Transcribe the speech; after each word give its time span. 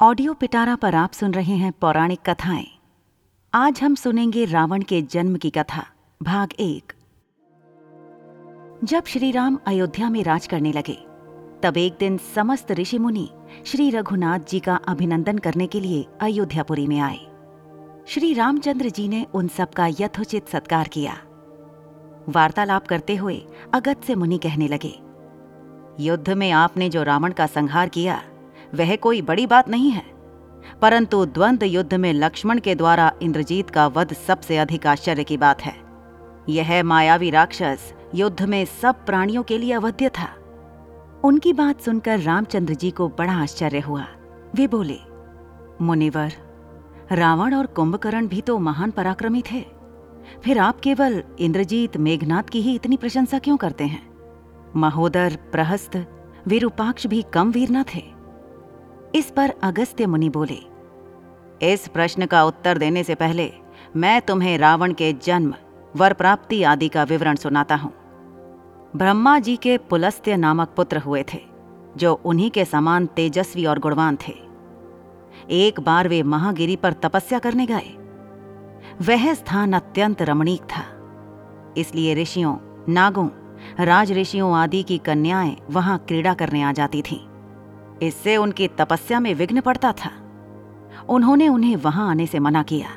Audio 0.00 0.32
पिटारा 0.34 0.74
पर 0.76 0.94
आप 0.94 1.12
सुन 1.12 1.34
रहे 1.34 1.54
हैं 1.56 1.72
पौराणिक 1.72 2.18
कथाएँ। 2.26 2.66
आज 3.54 3.80
हम 3.82 3.94
सुनेंगे 3.94 4.44
रावण 4.44 4.82
के 4.82 5.00
जन्म 5.02 5.36
की 5.36 5.50
कथा, 5.50 5.84
भाग 6.20 6.52
एक। 6.60 6.92
जब 8.84 9.04
श्री 9.06 9.30
राम 9.30 9.58
अयोध्या 9.66 10.10
में 10.10 10.22
राज 10.24 10.46
करने 10.46 10.72
लगे, 10.72 10.98
तब 11.62 11.76
एक 11.76 11.96
दिन 12.00 12.18
समस्त 12.34 12.72
ऋषि 12.72 12.98
मुनि 12.98 13.28
श्री 13.66 13.88
रघुनाथ 13.90 14.38
जी 14.38 14.60
का 14.60 14.76
अभिनंदन 14.88 15.38
करने 15.38 15.66
के 15.66 15.80
लिए 15.80 16.04
अयोध्यापुरी 16.20 16.86
में 16.86 16.98
आए। 17.00 17.18
श्री 18.06 18.34
रामचंद्र 18.34 18.90
जी 18.90 19.08
ने 19.08 19.26
उन 19.34 19.48
सब 19.48 19.72
का 19.72 19.86
यथोचित 20.00 20.48
सत्कार 20.48 20.88
किया। 20.88 21.18
वार्तालाप 22.28 22.86
करते 22.86 23.16
हुए 23.16 23.42
अगत्य 23.74 24.14
मुनि 24.14 24.38
कहने 24.38 24.68
लगे, 24.68 24.94
युद्ध 26.00 26.30
में 26.30 26.50
आपने 26.52 26.88
जो 26.88 27.02
रावण 27.02 27.32
का 27.32 27.46
संहार 27.46 27.88
किया 27.88 28.22
वह 28.74 28.96
कोई 28.96 29.22
बड़ी 29.22 29.46
बात 29.46 29.68
नहीं 29.68 29.90
है। 29.90 30.16
परंतु 30.82 31.24
द्वंद 31.24 31.62
युद्ध 31.62 31.94
में 31.94 32.12
लक्ष्मण 32.12 32.58
के 32.58 32.74
द्वारा 32.74 33.12
इंद्रजीत 33.22 33.70
का 33.70 33.86
वध 33.86 34.12
सबसे 34.12 34.58
अधिक 34.58 34.86
आश्चर्य 34.86 35.24
की 35.24 35.36
बात 35.36 35.62
है। 35.62 35.74
यह 36.48 36.82
मायावी 36.82 37.30
राक्षस 37.30 37.94
युद्ध 38.14 38.42
में 38.42 38.64
सब 38.64 39.04
प्राणियों 39.06 39.42
के 39.42 39.58
लिए 39.58 39.72
अवध्य 39.72 40.08
था। 40.08 40.28
उनकी 41.24 41.52
बात 41.52 41.80
सुनकर 41.80 42.18
रामचंद्र 42.18 42.74
जी 42.74 42.90
को 42.90 43.08
बड़ा 43.08 43.32
आश्चर्य 43.32 43.80
हुआ। 43.80 44.06
वे 44.54 44.66
बोले, 44.66 44.98
मुनिवर, 45.82 46.32
रावण 47.12 47.54
और 47.54 47.66
कुंभकर्ण 47.66 48.28
भी 48.28 48.40
तो 48.40 48.58
महान 48.58 48.90
पराक्रमी 48.90 49.42
थे। 49.52 49.66
फिर 50.44 50.58
आप 50.58 50.80
केवल 50.80 51.22
इंद्रजीत 51.38 51.96
मेघनाथ 51.96 52.42
की 52.42 52.60
ही 52.60 52.74
इतनी 52.74 52.96
प्रशंसा 52.96 53.38
क्यों 53.38 53.56
करते 53.56 53.84
हैं? 53.84 54.14
महोदर, 54.76 55.38
प्रहस्त, 55.52 56.06
विरूपाक्ष 56.48 57.06
भी 57.06 57.22
कम 57.22 57.50
वीर 57.50 57.70
न 57.70 57.82
थे। 57.82 58.15
इस 59.14 59.30
पर 59.30 59.52
अगस्त्य 59.62 60.06
मुनि 60.06 60.28
बोले, 60.28 60.58
इस 61.72 61.88
प्रश्न 61.88 62.26
का 62.26 62.44
उत्तर 62.44 62.78
देने 62.78 63.04
से 63.04 63.14
पहले 63.14 63.52
मैं 63.96 64.20
तुम्हें 64.22 64.58
रावण 64.58 64.92
के 64.92 65.12
जन्म 65.12 65.54
वर 65.96 66.12
प्राप्ति 66.12 66.62
आदि 66.62 66.88
का 66.88 67.02
विवरण 67.04 67.36
सुनाता 67.36 67.76
हूँ। 67.76 67.92
ब्रह्मा 68.96 69.38
जी 69.38 69.56
के 69.56 69.78
पुलस्त्य 69.78 70.36
नामक 70.36 70.68
पुत्र 70.68 70.98
हुए 70.98 71.24
थे, 71.34 71.40
जो 71.96 72.12
उन्हीं 72.24 72.50
के 72.50 72.64
समान 72.64 73.06
तेजस्वी 73.06 73.66
और 73.66 73.78
गुणवान 73.78 74.18
थे। 74.28 74.34
एक 75.50 75.80
बार 75.80 76.08
वे 76.08 76.22
महागिरी 76.22 76.76
पर 76.76 76.92
तपस्या 76.92 77.38
करने 77.38 77.66
गए। 77.66 77.94
वह 79.02 79.34
स्थान 79.34 79.72
अत्यंत 79.72 80.22
रमणीक 80.22 80.62
था। 80.62 80.84
इसलिए 81.76 82.14
ऋषियों, 82.14 82.56
नागों 82.88 83.28
राज 83.80 84.12
ऋषियों 84.12 84.56
आदि 84.56 84.82
की 84.82 84.98
कन्याएँ 84.98 85.56
वहाँ 85.70 85.98
क्रीड़ा 85.98 86.34
करने 86.34 86.62
आ 86.62 86.72
जाती 86.72 87.02
थीं। 87.02 87.35
इससे 88.02 88.36
उनकी 88.36 88.68
तपस्या 88.68 89.20
में 89.20 89.34
विघ्न 89.34 89.60
पड़ता 89.60 89.92
था। 89.92 90.10
उन्होंने 91.08 91.48
उन्हें 91.48 91.76
वहाँ 91.76 92.10
आने 92.10 92.26
से 92.26 92.38
मना 92.38 92.62
किया। 92.62 92.88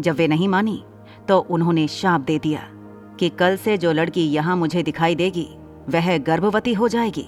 जब 0.00 0.16
वे 0.16 0.28
नहीं 0.28 0.48
मानी 0.48 0.84
तो 1.28 1.38
उन्होंने 1.38 1.88
शाप 1.88 2.20
दे 2.20 2.38
दिया 2.38 2.60
कि 3.20 3.28
कल 3.28 3.56
से 3.56 3.78
जो 3.78 3.92
लड़की 3.92 4.22
यहाँ 4.22 4.56
मुझे 4.56 4.82
दिखाई 4.82 5.14
देगी, 5.14 5.48
वह 5.88 6.18
गर्भवती 6.18 6.72
हो 6.74 6.88
जाएगी। 6.88 7.26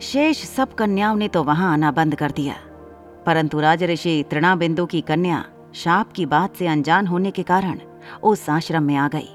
शेष 0.00 0.44
सब 0.44 0.74
कन्याओं 0.74 1.16
ने 1.16 1.28
तो 1.28 1.42
वहाँ 1.42 1.72
आना 1.72 1.90
बंद 1.90 2.14
कर 2.14 2.30
दिया। 2.30 2.54
परंतु 3.26 3.60
राजऋषि 3.60 4.24
तृणाबिंदु 4.30 4.86
की 4.86 5.00
कन्या 5.00 5.44
शाप 5.74 6.12
की 6.12 6.26
बात 6.26 6.56
से 6.56 6.66
अनजान 6.66 7.06
होने 7.06 7.30
के 7.30 7.42
कारण 7.42 7.78
उस 8.22 8.50
आश्रम 8.50 8.82
में 8.82 8.96
आ 8.96 9.08
गई 9.08 9.28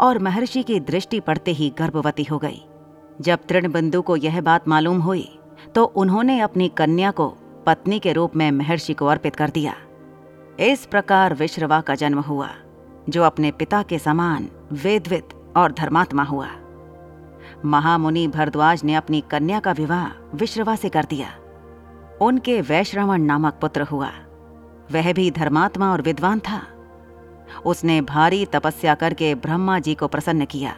और 0.00 0.18
महर्षि 0.18 0.62
की 0.62 0.80
दृष्टि 0.80 1.20
पड़ते 1.20 1.52
ही 1.52 1.72
गर्भवती 1.78 2.24
हो 2.24 2.38
गई। 2.38 2.62
जब 3.20 3.38
तृणबिंदु 3.48 4.02
को 4.02 4.16
यह 4.16 4.40
बात 4.40 4.68
मालूम 4.68 5.00
हुई 5.00 5.39
तो 5.74 5.84
उन्होंने 5.84 6.40
अपनी 6.40 6.68
कन्या 6.68 7.10
को 7.10 7.36
पत्नी 7.66 7.98
के 7.98 8.12
रूप 8.12 8.36
में 8.36 8.50
महर्षि 8.50 8.94
को 8.94 9.06
अर्पित 9.06 9.36
कर 9.36 9.50
दिया। 9.50 9.74
इस 10.60 10.86
प्रकार 10.86 11.34
विश्रवा 11.34 11.80
का 11.80 11.94
जन्म 11.94 12.18
हुआ, 12.18 12.50
जो 13.08 13.22
अपने 13.22 13.50
पिता 13.50 13.82
के 13.82 13.98
समान 13.98 14.48
वेदवित 14.72 15.28
और 15.56 15.72
धर्मात्मा 15.72 16.22
हुआ। 16.22 16.48
महामुनि 17.64 18.28
भरद्वाज 18.28 18.84
ने 18.84 18.94
अपनी 18.94 19.20
कन्या 19.20 19.60
का 19.60 19.72
विवाह 19.72 20.36
विश्रवा 20.36 20.76
से 20.76 20.88
कर 20.88 21.04
दिया। 21.04 21.28
उनके 22.20 22.60
वैश्रवण 22.60 23.22
नामक 23.22 23.54
पुत्र 23.60 23.82
हुआ। 23.82 24.10
वह 24.92 25.12
भी 25.12 25.30
धर्मात्मा 25.30 25.92
और 25.92 26.02
विद्वान 26.02 26.40
था। 26.40 26.62
उसने 27.66 28.00
भारी 28.00 28.46
तपस्या 28.46 28.94
करके 28.94 29.34
ब्रह्मा 29.34 29.78
जी 29.78 29.94
को 29.94 30.08
प्रसन्न 30.08 30.44
किया 30.44 30.76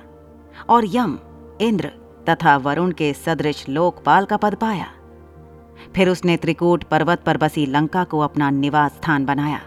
और 0.68 0.84
यम, 0.86 1.18
इंद्र 1.60 1.90
तथा 2.28 2.56
वरुण 2.56 2.92
के 2.92 3.12
सदृश 3.14 3.68
लोकपाल 3.68 4.24
का 4.24 4.36
पद 4.36 4.54
पाया। 4.54 4.86
फिर 5.94 6.08
उसने 6.08 6.36
त्रिकूट 6.36 6.84
पर्वत 6.84 7.22
पर 7.22 7.36
बसी 7.36 7.66
लंका 7.66 8.04
को 8.04 8.20
अपना 8.20 8.50
निवास 8.50 8.92
स्थान 8.92 9.24
बनाया 9.24 9.60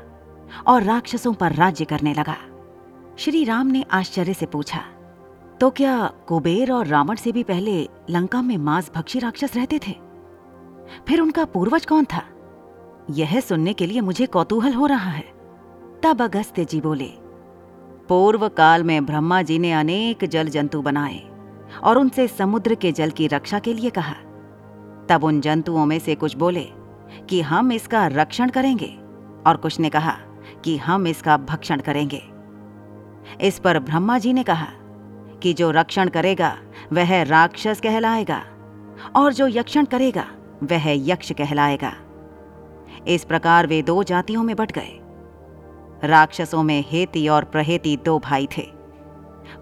और 0.68 0.84
राक्षसों 0.84 1.34
पर 1.34 1.54
राज्य 1.54 1.86
करने 1.86 2.14
लगा। 2.14 2.38
श्री 3.18 3.44
राम 3.44 3.68
ने 3.68 3.84
आश्चर्य 3.92 4.34
से 4.34 4.46
पूछा 4.46 4.82
तो 5.60 5.70
क्या 5.70 6.06
कुबेर 6.28 6.72
और 6.72 6.88
रावण 6.88 7.16
से 7.16 7.32
भी 7.32 7.44
पहले 7.44 7.82
लंका 8.10 8.42
में 8.42 8.58
मांस 8.58 8.92
भक्षी 8.96 9.20
राक्षस 9.20 9.56
रहते 9.56 9.80
थे? 9.88 9.92
फिर 11.08 11.22
उनका 11.22 11.46
पूर्वज 11.46 11.86
कौन 11.86 12.06
था? 12.06 12.24
यह 13.12 13.40
सुनने 13.40 13.74
के 13.74 13.86
लिए 13.86 14.02
मुझे 14.02 14.26
कौतूहल 14.26 14.74
हो 14.74 14.86
रहा 14.86 15.12
है। 15.12 15.24
तब 16.04 16.22
अगस्त्य 16.22 16.66
जी 16.66 16.82
बोले, 16.82 17.10
पूर्व 18.10 18.48
काल 18.50 18.84
में 18.84 19.06
ब्रह्मा 19.06 19.42
जी 19.42 19.60
ने 19.60 19.72
अनेक 19.74 20.26
जल 20.26 20.48
जंतु 20.48 20.82
बनाए 20.82 21.22
और 21.84 21.98
उनसे 21.98 22.28
समुद्र 22.28 22.76
के 22.76 22.92
जल 22.92 23.10
की 23.10 23.28
रक्षा 23.28 23.60
के 23.60 23.74
लिए 23.74 23.90
कहा। 23.90 24.16
तब 25.10 25.24
उन 25.24 25.42
जंतुओं 25.42 25.86
में 25.86 26.00
से 26.00 26.16
कुछ 26.16 26.36
बोले 26.38 26.68
कि 27.30 27.42
हम 27.42 27.72
इसका 27.72 28.08
रक्षण 28.08 28.50
करेंगे, 28.50 28.98
और 29.48 29.58
कुछ 29.58 29.80
ने 29.80 29.90
कहा 29.90 30.18
कि 30.64 30.78
हम 30.78 31.08
इसका 31.08 31.38
भक्षण 31.38 31.80
करेंगे। 31.80 32.22
इस 33.42 33.60
पर 33.60 33.80
ब्रह्मा 33.80 34.18
जी 34.18 34.34
ने 34.34 34.44
कहा 34.44 34.68
कि 35.44 35.54
जो 35.54 35.72
रक्षण 35.72 36.10
करेगा, 36.10 36.58
वह 36.94 37.24
राक्षस 37.24 37.82
कहलाएगा, 37.84 38.44
और 39.16 39.34
जो 39.34 39.48
यक्षण 39.48 39.86
करेगा, 39.86 40.26
वह 40.64 40.84
यक्ष 41.10 41.32
कहलाएगा। 41.32 41.94
इस 43.08 43.24
प्रकार 43.24 43.68
वे 43.68 43.82
दो 43.82 44.04
जातियों 44.04 44.44
में 44.44 44.56
बट 44.56 44.72
गए। 44.72 45.00
राक्षसों 46.04 46.64
में 46.64 46.84
हेती 46.88 47.28
और 47.28 47.44
प्रहेती 47.44 47.98
दो 47.98 48.20
भाई 48.20 48.48
थे। 48.58 48.64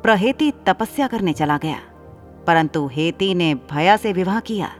प्रहेती 0.03 0.51
तपस्या 0.51 1.07
करने 1.07 1.33
चला 1.33 1.57
गया। 1.57 1.79
परंतु 2.47 2.87
हेती 2.87 3.33
ने 3.33 3.55
भया 3.71 3.97
से 3.97 4.13
विवाह 4.13 4.39
किया, 4.39 4.71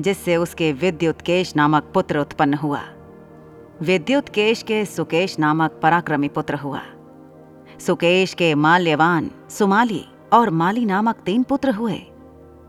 जिससे 0.00 0.36
उसके 0.36 0.72
विद्युत 0.72 1.20
केश 1.20 1.56
नामक 1.56 1.90
पुत्र 1.94 2.18
उत्पन्न 2.18 2.54
हुआ। 2.54 2.82
विद्युत 3.82 4.28
केश 4.28 4.62
के 4.62 4.84
सुकेश 4.84 5.38
नामक 5.38 5.80
पराक्रमी 5.82 6.28
पुत्र 6.28 6.54
हुआ। 6.54 6.80
सुकेश 7.86 8.34
के 8.34 8.54
माल्यवान 8.54 9.30
सुमाली 9.50 10.04
और 10.32 10.50
माली 10.50 10.84
नामक 10.84 11.16
तीन 11.16 11.42
पुत्र 11.42 11.70
हुए। 11.70 11.98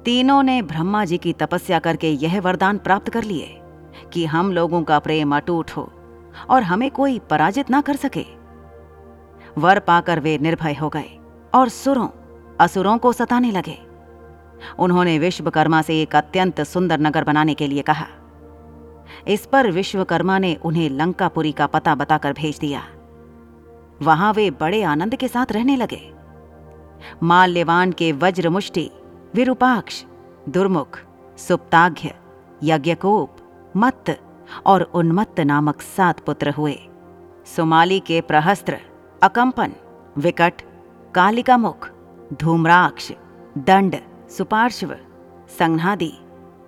तीनों 0.05 0.43
ने 0.43 0.61
ब्रह्मा 0.61 1.05
जी 1.05 1.17
की 1.17 1.33
तपस्या 1.33 1.79
करके 1.79 2.11
यह 2.11 2.39
वरदान 2.41 2.77
प्राप्त 2.77 3.09
कर 3.09 3.23
लिए 3.23 3.61
कि 4.13 4.25
हम 4.25 4.51
लोगों 4.53 4.83
का 4.83 4.99
प्रेम 4.99 5.35
अटूट 5.35 5.71
हो 5.71 5.89
और 6.49 6.63
हमें 6.63 6.91
कोई 6.91 7.19
पराजित 7.19 7.69
ना 7.69 7.81
कर 7.81 7.95
सके। 7.95 8.25
वर 9.57 9.79
पाकर 9.79 10.19
वे 10.19 10.37
निर्भय 10.37 10.73
हो 10.73 10.89
गए 10.89 11.19
और 11.55 11.69
सुरों, 11.69 12.07
असुरों 12.59 12.97
को 12.97 13.13
सताने 13.13 13.51
लगे। 13.51 13.88
उन्होंने 14.79 15.19
विश्वकर्मा 15.19 15.81
से 15.81 16.01
एक 16.01 16.15
अत्यंत 16.15 16.61
सुंदर 16.61 16.99
नगर 16.99 17.23
बनाने 17.23 17.53
के 17.53 17.67
लिए 17.67 17.81
कहा। 17.81 18.05
इस 19.27 19.45
पर 19.45 19.71
विश्वकर्मा 19.71 20.39
ने 20.39 20.55
उन्हें 20.55 20.89
लंकापुरी 20.89 21.51
का 21.51 21.67
पता 21.67 21.95
बताकर 21.95 22.33
भेज 22.33 22.57
दिया। 22.57 22.83
वहाँ 24.01 24.33
वे 24.33 24.51
बड़े 24.51 24.83
आनंद 24.83 25.15
के 25.15 25.27
साथ 25.27 25.51
रहने 25.51 25.75
लगे। 25.75 26.13
माल्यवान 27.23 27.91
के 27.91 28.11
वज्रमुष्टि, 28.11 28.91
विरूपाक्ष, 29.35 30.03
दुर्मुख, 30.49 30.99
सुप्ताघ्य, 31.37 32.13
यज्ञकोप, 32.63 33.37
मत्त 33.77 34.19
और 34.65 34.81
उन्मत्त 34.81 35.39
नामक 35.39 35.81
सात 35.81 36.19
पुत्र 36.19 36.49
हुए। 36.49 36.79
सुमाली 37.55 37.99
के 37.99 38.21
प्रहस्त्र, 38.21 38.77
अकंपन, 39.23 39.71
विकट 40.17 40.53
कालिका 41.15 41.57
मुख 41.57 41.89
धूम्राक्ष, 42.33 43.11
दंड 43.57 43.95
सुपार्श्व, 44.37 44.95
संघनादि, 45.59 46.13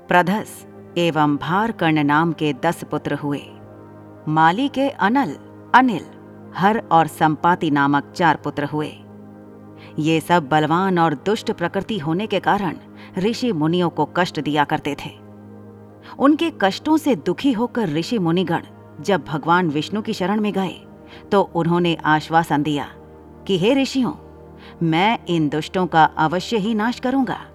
प्रधस 0.07 0.67
एवं 0.97 1.37
भारकर्ण 1.37 2.03
नाम 2.03 2.33
के 2.33 2.53
दस 2.53 2.83
पुत्र 2.83 3.13
हुए। 3.13 3.41
माली 4.27 4.67
के 4.67 4.89
अनल, 4.89 5.37
अनिल, 5.75 6.05
हर 6.55 6.83
और 6.91 7.07
संपाति 7.07 7.71
नामक 7.71 8.13
चार 8.15 8.35
पुत्र 8.35 8.65
हुए। 8.65 8.91
ये 9.99 10.19
सब 10.19 10.49
बलवान 10.49 10.99
और 10.99 11.13
दुष्ट 11.13 11.51
प्रकृति 11.51 11.97
होने 11.97 12.27
के 12.27 12.39
कारण 12.39 12.77
ऋषि 13.17 13.51
मुनियों 13.51 13.89
को 13.89 14.05
कष्ट 14.17 14.39
दिया 14.39 14.63
करते 14.63 14.95
थे। 15.05 15.11
उनके 16.19 16.51
कष्टों 16.61 16.97
से 16.97 17.15
दुखी 17.15 17.51
होकर 17.51 17.89
ऋषि 17.89 18.19
मुनिगण 18.19 18.61
जब 19.01 19.23
भगवान 19.25 19.69
विष्णु 19.69 20.01
की 20.01 20.13
शरण 20.13 20.41
में 20.41 20.53
गए 20.53 20.87
तो 21.31 21.41
उन्होंने 21.41 21.97
आश्वासन 22.05 22.63
दिया 22.63 22.87
कि, 23.47 23.57
हे 23.57 23.73
ऋषियों, 23.81 24.13
मैं 24.83 25.19
इन 25.29 25.49
दुष्टों 25.49 25.87
का 25.87 26.03
अवश्य 26.03 26.57
ही 26.57 26.73
नाश 26.73 26.99
करूँगा। 26.99 27.45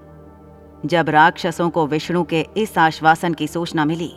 जब 0.84 1.08
राक्षसों 1.08 1.68
को 1.70 1.86
विष्णु 1.86 2.22
के 2.24 2.46
इस 2.56 2.76
आश्वासन 2.78 3.34
की 3.34 3.46
सूचना 3.48 3.84
मिली 3.84 4.12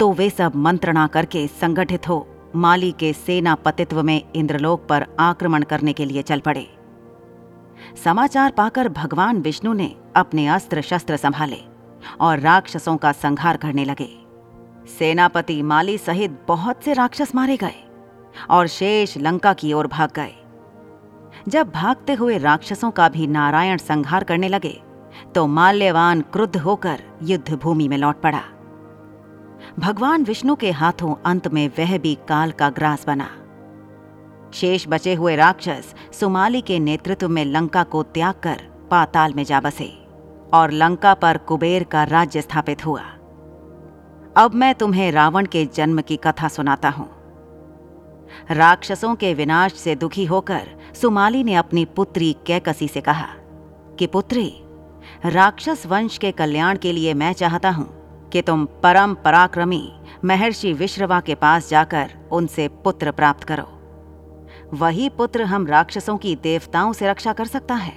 तो 0.00 0.12
वे 0.12 0.28
सब 0.30 0.52
मंत्रणा 0.56 1.06
करके 1.06 1.46
संगठित 1.46 2.08
हो 2.08 2.26
माली 2.56 2.90
के 2.92 3.12
सेनापतित्व 3.12 4.02
में 4.02 4.20
इंद्रलोक 4.34 4.86
पर 4.86 5.06
आक्रमण 5.20 5.62
करने 5.62 5.92
के 5.92 6.04
लिए 6.04 6.22
चल 6.22 6.40
पड़े। 6.40 6.66
समाचार 8.04 8.50
पाकर 8.50 8.88
भगवान 8.88 9.40
विष्णु 9.40 9.72
ने 9.72 9.94
अपने 10.16 10.46
अस्त्र 10.46 10.80
शस्त्र 10.80 11.16
संभाले 11.16 11.58
और 12.20 12.38
राक्षसों 12.38 12.96
का 12.96 13.12
संहार 13.12 13.56
करने 13.56 13.84
लगे। 13.84 14.08
सेनापति 14.98 15.60
माली 15.62 15.98
सहित 15.98 16.38
बहुत 16.48 16.84
से 16.84 16.92
राक्षस 16.92 17.34
मारे 17.34 17.56
गए 17.56 17.82
और 18.50 18.66
शेष 18.66 19.16
लंका 19.16 19.52
की 19.52 19.72
ओर 19.72 19.86
भाग 19.86 20.10
गए। 20.16 20.34
जब 21.48 21.70
भागते 21.70 22.14
हुए 22.14 22.38
राक्षसों 22.38 22.90
का 22.90 23.08
भी 23.08 23.26
नारायण 23.26 23.78
संहार 23.78 24.24
करने 24.24 24.48
लगे 24.48 24.80
तो 25.34 25.46
माल्यवान 25.46 26.20
क्रुद्ध 26.20 26.56
होकर 26.56 27.00
युद्ध 27.22 27.54
भूमि 27.54 27.88
में 27.88 27.96
लौट 27.98 28.20
पड़ा। 28.20 28.40
भगवान 29.78 30.24
विष्णु 30.24 30.54
के 30.56 30.70
हाथों 30.70 31.14
अंत 31.26 31.48
में 31.48 31.68
वह 31.68 31.98
भी 31.98 32.14
काल 32.28 32.50
का 32.50 32.68
ग्रास 32.70 33.06
बना। 33.06 33.28
शेष 34.54 34.86
बचे 34.88 35.14
हुए 35.14 35.36
राक्षस 35.36 35.94
सुमाली 36.12 36.60
के 36.60 36.78
नेतृत्व 36.78 37.28
में 37.28 37.44
लंका 37.44 37.84
को 37.84 38.02
त्याग 38.02 38.34
कर 38.34 38.60
पाताल 38.90 39.34
में 39.34 39.44
जा 39.44 39.60
बसे 39.60 39.92
और 40.54 40.70
लंका 40.70 41.14
पर 41.14 41.38
कुबेर 41.38 41.84
का 41.84 42.04
राज्य 42.04 42.42
स्थापित 42.42 42.86
हुआ। 42.86 43.02
अब 44.36 44.54
मैं 44.54 44.74
तुम्हें 44.74 45.12
रावण 45.12 45.46
के 45.46 45.66
जन्म 45.66 46.00
की 46.00 46.16
कथा 46.16 46.48
सुनाता 46.48 46.88
हूँ। 46.88 47.08
राक्षसों 48.50 49.14
के 49.14 49.34
विनाश 49.34 49.72
से 49.72 49.94
दुखी 49.94 50.24
होकर 50.24 50.68
सुमाली 50.94 51.44
ने 51.44 51.54
अपनी 51.54 51.84
पुत्री 51.84 52.36
कैकसी 52.46 52.88
से 52.88 53.00
कहा 53.00 53.26
कि 53.98 54.06
पुत्री 54.06 54.60
राक्षस 55.24 55.86
वंश 55.86 56.18
के 56.18 56.32
कल्याण 56.32 56.78
के 56.78 56.92
लिए 56.92 57.14
मैं 57.14 57.32
चाहता 57.32 57.70
हूँ 57.70 58.28
कि 58.30 58.42
तुम 58.42 58.64
परम 58.82 59.14
पराक्रमी 59.14 59.92
महर्षि 60.24 60.72
विश्रवा 60.72 61.20
के 61.20 61.34
पास 61.34 61.68
जाकर 61.70 62.28
उनसे 62.32 62.68
पुत्र 62.68 63.10
प्राप्त 63.12 63.44
करो। 63.44 63.70
वही 64.74 65.08
पुत्र 65.08 65.42
हम 65.42 65.66
राक्षसों 65.66 66.16
की 66.16 66.36
देवताओं 66.36 66.92
से 66.92 67.10
रक्षा 67.10 67.32
कर 67.32 67.46
सकता 67.46 67.74
है। 67.74 67.92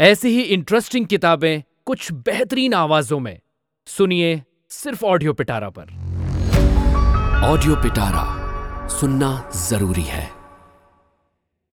ऐसी 0.00 0.28
ही 0.28 0.42
इंटरेस्टिंग 0.42 1.06
किताबें 1.06 1.62
कुछ 1.86 2.12
बेहतरीन 2.12 2.74
आवाजों 2.74 3.18
में। 3.20 3.38
सुनिए 3.86 4.42
सिर्फ़ 4.70 5.04
ऑडियो 5.04 5.32
पिटारा 5.32 5.70
पर। 5.70 5.90
ऑडियो 7.44 7.76
पिटारा 7.76 8.88
सुनना 8.88 9.50
ज़रूरी 9.56 10.02
है। 10.02 10.41